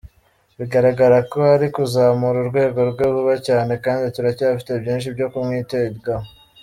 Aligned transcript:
Bigaragara 0.57 1.17
ko 1.31 1.37
ari 1.55 1.67
kuzamura 1.75 2.37
urwego 2.39 2.79
rwe 2.91 3.05
vuba 3.13 3.33
cyane 3.47 3.73
kandi 3.85 4.05
turacyafite 4.15 4.71
byinshi 4.83 5.07
byo 5.15 5.27
kumwitegaho. 5.31 6.27